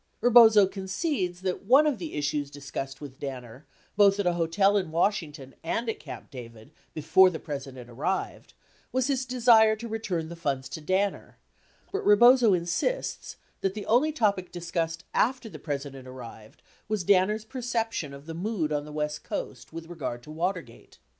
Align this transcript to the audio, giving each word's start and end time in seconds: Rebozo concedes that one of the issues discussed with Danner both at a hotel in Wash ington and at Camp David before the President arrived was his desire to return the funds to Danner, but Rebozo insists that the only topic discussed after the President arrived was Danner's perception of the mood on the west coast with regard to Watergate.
Rebozo 0.19 0.65
concedes 0.65 1.41
that 1.41 1.61
one 1.61 1.85
of 1.85 1.99
the 1.99 2.15
issues 2.15 2.49
discussed 2.49 3.01
with 3.01 3.19
Danner 3.19 3.67
both 3.95 4.19
at 4.19 4.25
a 4.25 4.33
hotel 4.33 4.75
in 4.75 4.89
Wash 4.89 5.19
ington 5.19 5.53
and 5.63 5.87
at 5.87 5.99
Camp 5.99 6.31
David 6.31 6.71
before 6.95 7.29
the 7.29 7.37
President 7.37 7.87
arrived 7.87 8.55
was 8.91 9.05
his 9.05 9.27
desire 9.27 9.75
to 9.75 9.87
return 9.87 10.27
the 10.29 10.35
funds 10.35 10.67
to 10.69 10.81
Danner, 10.81 11.37
but 11.91 12.03
Rebozo 12.03 12.51
insists 12.55 13.35
that 13.59 13.75
the 13.75 13.85
only 13.85 14.11
topic 14.11 14.51
discussed 14.51 15.03
after 15.13 15.49
the 15.49 15.59
President 15.59 16.07
arrived 16.07 16.63
was 16.87 17.03
Danner's 17.03 17.45
perception 17.45 18.11
of 18.11 18.25
the 18.25 18.33
mood 18.33 18.71
on 18.73 18.85
the 18.85 18.91
west 18.91 19.23
coast 19.23 19.71
with 19.71 19.85
regard 19.85 20.23
to 20.23 20.31
Watergate. 20.31 20.97